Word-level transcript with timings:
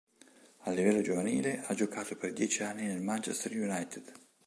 A 0.63 0.71
livello 0.71 1.03
giovanile, 1.03 1.59
ha 1.63 1.75
giocato 1.75 2.15
per 2.15 2.33
dieci 2.33 2.63
anni 2.63 2.87
nel 2.87 3.03
Manchester 3.03 3.51
United. 3.51 4.11